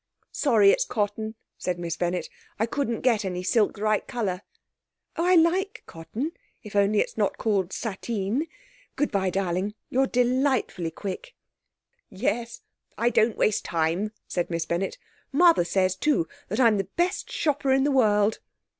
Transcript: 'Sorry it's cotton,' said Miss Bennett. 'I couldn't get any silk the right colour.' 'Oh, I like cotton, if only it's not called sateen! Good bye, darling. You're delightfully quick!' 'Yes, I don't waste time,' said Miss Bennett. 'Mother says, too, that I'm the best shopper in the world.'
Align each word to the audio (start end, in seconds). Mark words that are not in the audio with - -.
'Sorry 0.31 0.71
it's 0.71 0.83
cotton,' 0.83 1.35
said 1.59 1.77
Miss 1.77 1.95
Bennett. 1.95 2.27
'I 2.57 2.65
couldn't 2.65 3.01
get 3.01 3.23
any 3.23 3.43
silk 3.43 3.75
the 3.75 3.83
right 3.83 4.07
colour.' 4.07 4.41
'Oh, 5.15 5.23
I 5.25 5.35
like 5.35 5.83
cotton, 5.85 6.31
if 6.63 6.75
only 6.75 6.97
it's 6.99 7.19
not 7.19 7.37
called 7.37 7.71
sateen! 7.71 8.47
Good 8.95 9.11
bye, 9.11 9.29
darling. 9.29 9.75
You're 9.91 10.07
delightfully 10.07 10.89
quick!' 10.89 11.35
'Yes, 12.09 12.61
I 12.97 13.11
don't 13.11 13.37
waste 13.37 13.63
time,' 13.63 14.11
said 14.27 14.49
Miss 14.49 14.65
Bennett. 14.65 14.97
'Mother 15.31 15.63
says, 15.63 15.95
too, 15.95 16.27
that 16.47 16.59
I'm 16.59 16.79
the 16.79 16.85
best 16.97 17.31
shopper 17.31 17.71
in 17.71 17.83
the 17.83 17.91
world.' 17.91 18.39